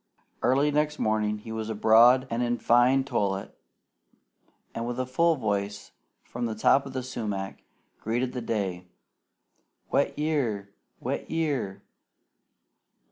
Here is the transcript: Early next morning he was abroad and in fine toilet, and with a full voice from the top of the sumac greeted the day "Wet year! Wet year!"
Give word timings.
Early 0.41 0.71
next 0.71 0.97
morning 0.97 1.37
he 1.37 1.51
was 1.51 1.69
abroad 1.69 2.25
and 2.31 2.41
in 2.41 2.57
fine 2.57 3.03
toilet, 3.03 3.55
and 4.73 4.87
with 4.87 4.99
a 4.99 5.05
full 5.05 5.35
voice 5.35 5.91
from 6.23 6.47
the 6.47 6.55
top 6.55 6.87
of 6.87 6.93
the 6.93 7.03
sumac 7.03 7.61
greeted 7.99 8.33
the 8.33 8.41
day 8.41 8.87
"Wet 9.91 10.17
year! 10.17 10.73
Wet 10.99 11.29
year!" 11.29 11.83